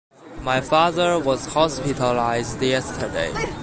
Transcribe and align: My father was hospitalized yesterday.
My 0.41 0.61
father 0.61 1.19
was 1.19 1.45
hospitalized 1.45 2.59
yesterday. 2.59 3.35